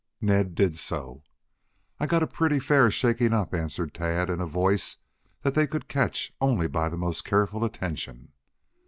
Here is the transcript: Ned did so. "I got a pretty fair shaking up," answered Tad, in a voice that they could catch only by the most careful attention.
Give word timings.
Ned 0.19 0.55
did 0.55 0.77
so. 0.77 1.21
"I 1.99 2.07
got 2.07 2.23
a 2.23 2.25
pretty 2.25 2.57
fair 2.59 2.89
shaking 2.89 3.33
up," 3.33 3.53
answered 3.53 3.93
Tad, 3.93 4.31
in 4.31 4.41
a 4.41 4.47
voice 4.47 4.97
that 5.43 5.53
they 5.53 5.67
could 5.67 5.87
catch 5.87 6.33
only 6.41 6.67
by 6.67 6.89
the 6.89 6.97
most 6.97 7.23
careful 7.23 7.63
attention. 7.63 8.31